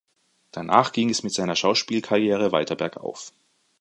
Danach 0.49 0.93
ging 0.93 1.11
es 1.11 1.21
mit 1.21 1.31
seiner 1.31 1.55
Schauspielkarriere 1.55 2.51
weiter 2.51 2.75
bergauf. 2.75 3.33